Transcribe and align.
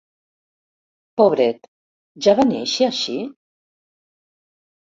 Pobret, 1.21 1.69
ja 2.29 2.35
va 2.39 2.47
néixer 2.55 2.89
així? 2.89 3.19